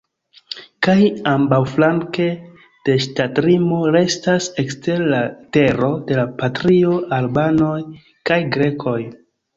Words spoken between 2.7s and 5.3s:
de ŝtatlimo restas ekster la